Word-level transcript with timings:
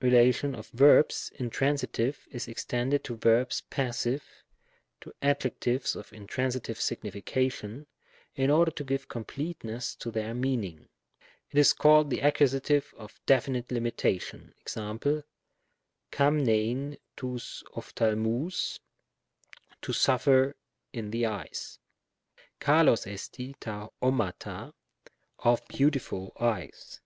relation 0.00 0.54
of 0.54 0.68
verbs 0.70 1.30
intransitive 1.38 2.26
is 2.30 2.48
ex 2.48 2.64
tended 2.64 3.04
to 3.04 3.14
verbs 3.14 3.60
passive, 3.68 4.24
to 5.02 5.12
adjectives 5.20 5.94
of 5.94 6.14
intransitive 6.14 6.80
signification, 6.80 7.86
in 8.34 8.48
order 8.50 8.70
to 8.70 8.82
give 8.82 9.06
completeness 9.06 9.94
to 9.94 10.10
their 10.10 10.32
meaning. 10.32 10.88
It 11.50 11.58
is 11.58 11.74
called 11.74 12.08
the 12.08 12.20
Accus. 12.22 12.86
of 12.94 13.20
definite 13.26 13.68
limita 13.68 14.18
tion. 14.18 14.54
jEfe., 14.64 15.24
xdfiviiv 16.10 16.10
Tovg 17.18 17.62
ocp&aXiaovgy 17.74 18.78
"to 19.82 19.92
suffer 19.92 20.56
in 20.94 21.10
the 21.10 21.26
eyes;" 21.26 21.78
^dXog 22.62 23.38
eon 23.44 23.52
rd 23.60 23.92
ofzuaruy" 24.00 24.72
of 25.52 25.68
beautiful 25.68 26.32
eyes.'' 26.40 27.02